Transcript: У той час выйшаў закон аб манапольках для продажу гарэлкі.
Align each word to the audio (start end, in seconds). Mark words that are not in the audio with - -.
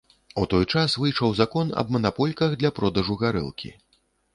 У 0.43 0.45
той 0.53 0.65
час 0.75 0.95
выйшаў 1.01 1.37
закон 1.41 1.65
аб 1.85 1.95
манапольках 1.99 2.59
для 2.59 2.77
продажу 2.79 3.23
гарэлкі. 3.25 3.77